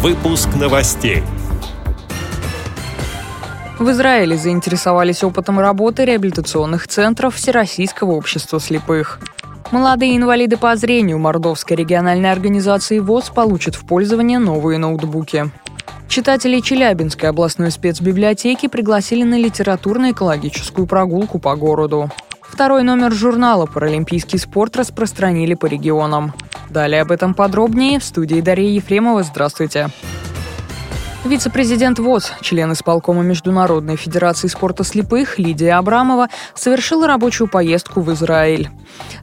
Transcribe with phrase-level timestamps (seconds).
[0.00, 1.24] Выпуск новостей.
[3.80, 9.18] В Израиле заинтересовались опытом работы реабилитационных центров Всероссийского общества слепых.
[9.72, 15.50] Молодые инвалиды по зрению Мордовской региональной организации ВОЗ получат в пользование новые ноутбуки.
[16.06, 22.08] Читателей Челябинской областной спецбиблиотеки пригласили на литературно-экологическую прогулку по городу.
[22.40, 26.34] Второй номер журнала «Паралимпийский спорт» распространили по регионам.
[26.70, 29.22] Далее об этом подробнее в студии Дарья Ефремова.
[29.22, 29.90] Здравствуйте.
[31.24, 38.70] Вице-президент ВОЗ, член исполкома Международной Федерации спорта слепых Лидия Абрамова совершила рабочую поездку в Израиль.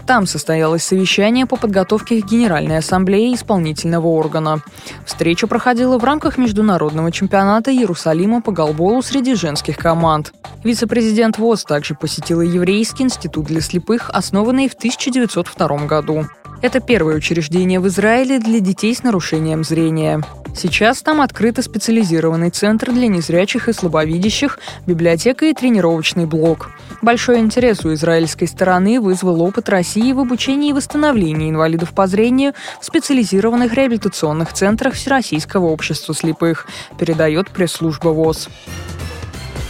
[0.05, 4.59] Там состоялось совещание по подготовке к Генеральной Ассамблее исполнительного органа.
[5.05, 10.33] Встреча проходила в рамках международного чемпионата Иерусалима по голболу среди женских команд.
[10.63, 16.25] Вице-президент ВОЗ также посетила Еврейский институт для слепых, основанный в 1902 году.
[16.61, 20.21] Это первое учреждение в Израиле для детей с нарушением зрения.
[20.55, 26.71] Сейчас там открыт специализированный центр для незрячих и слабовидящих, библиотека и тренировочный блок.
[27.01, 32.53] Большой интерес у израильской стороны вызвал опыт России в обучении и восстановлении инвалидов по зрению
[32.81, 38.47] в специализированных реабилитационных центрах Всероссийского общества слепых, передает пресс-служба ВОЗ.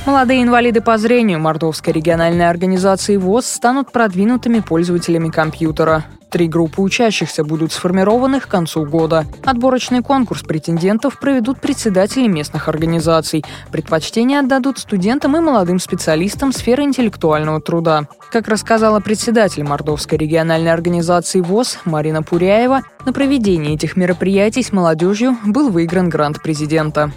[0.05, 6.05] Молодые инвалиды по зрению Мордовской региональной организации ВОЗ станут продвинутыми пользователями компьютера.
[6.35, 9.23] Три группы учащихся будут сформированы к концу года.
[9.45, 13.45] Отборочный конкурс претендентов проведут председатели местных организаций.
[13.71, 18.09] Предпочтение отдадут студентам и молодым специалистам сферы интеллектуального труда.
[18.33, 25.37] Как рассказала председатель Мордовской региональной организации ВОЗ Марина Пуряева, на проведение этих мероприятий с молодежью
[25.45, 27.11] был выигран грант президента.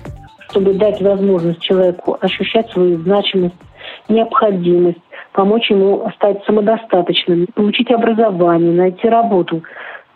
[0.50, 3.56] Чтобы дать возможность человеку ощущать свою значимость,
[4.08, 5.00] необходимость,
[5.32, 9.62] помочь ему стать самодостаточным, получить образование, найти работу.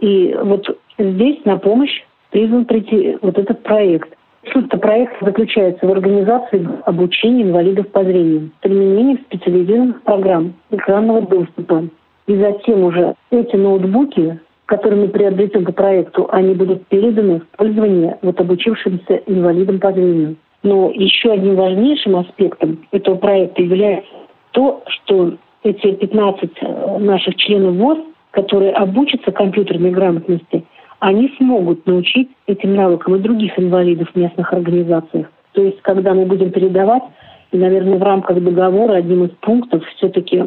[0.01, 0.67] И вот
[0.99, 4.13] здесь на помощь призван прийти вот этот проект.
[4.53, 11.85] Суть-то проекта заключается в организации обучения инвалидов по зрению, применении специализированных программ экранного доступа.
[12.27, 18.19] И затем уже эти ноутбуки, которые мы приобретем по проекту, они будут переданы в пользование
[18.23, 20.37] вот обучившимся инвалидам по зрению.
[20.65, 24.11] Но еще одним важнейшим аспектом этого проекта является
[24.53, 27.99] то, что эти 15 э, наших членов ВОЗ,
[28.31, 30.65] которые обучатся компьютерной грамотности,
[31.01, 35.27] они смогут научить этим навыкам и других инвалидов в местных организациях.
[35.53, 37.03] То есть, когда мы будем передавать,
[37.51, 40.43] и, наверное, в рамках договора одним из пунктов все-таки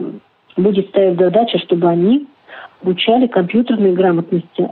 [0.58, 2.26] будет стоять задача, чтобы они
[2.82, 4.70] обучали компьютерной грамотности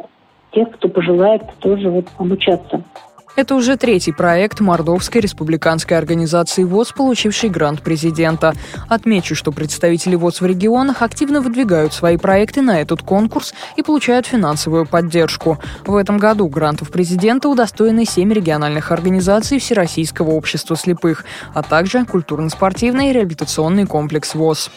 [0.52, 2.84] тех, кто пожелает тоже вот обучаться.
[3.36, 8.54] Это уже третий проект Мордовской республиканской организации ВОЗ, получивший грант президента.
[8.88, 14.28] Отмечу, что представители ВОЗ в регионах активно выдвигают свои проекты на этот конкурс и получают
[14.28, 15.58] финансовую поддержку.
[15.88, 23.12] В этом году грантов президента удостоены семь региональных организаций Всероссийского общества слепых, а также культурно-спортивный
[23.14, 24.70] реабилитационный комплекс ВОЗ.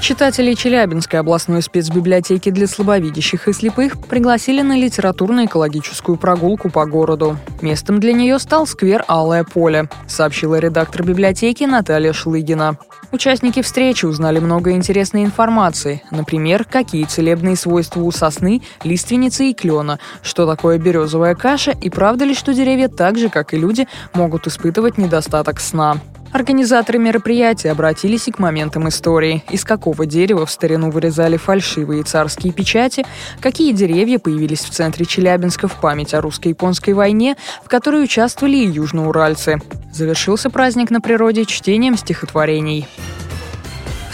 [0.00, 7.36] Читателей Челябинской областной спецбиблиотеки для слабовидящих и слепых пригласили на литературно-экологическую прогулку по городу.
[7.60, 12.78] Местом для нее стал сквер «Алое поле», сообщила редактор библиотеки Наталья Шлыгина.
[13.10, 16.02] Участники встречи узнали много интересной информации.
[16.10, 22.24] Например, какие целебные свойства у сосны, лиственницы и клена, что такое березовая каша и правда
[22.24, 25.98] ли, что деревья так же, как и люди, могут испытывать недостаток сна.
[26.32, 29.42] Организаторы мероприятия обратились и к моментам истории.
[29.50, 33.04] Из какого дерева в старину вырезали фальшивые царские печати,
[33.40, 38.68] какие деревья появились в центре Челябинска в память о русско-японской войне, в которой участвовали и
[38.68, 39.60] южноуральцы.
[39.92, 42.86] Завершился праздник на природе чтением стихотворений.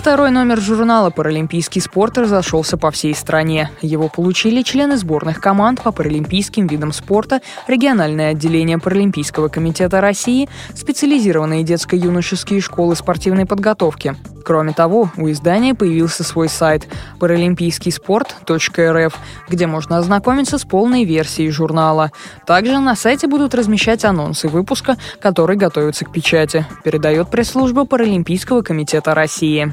[0.05, 3.71] Второй номер журнала «Паралимпийский спорт» разошелся по всей стране.
[3.81, 11.65] Его получили члены сборных команд по паралимпийским видам спорта, региональное отделение Паралимпийского комитета России, специализированные
[11.65, 14.15] детско-юношеские школы спортивной подготовки.
[14.45, 16.87] Кроме того, у издания появился свой сайт
[17.19, 22.11] паралимпийскийспорт.рф, где можно ознакомиться с полной версией журнала.
[22.47, 29.15] Также на сайте будут размещать анонсы выпуска, который готовится к печати, передает пресс-служба Паралимпийского комитета
[29.15, 29.73] России.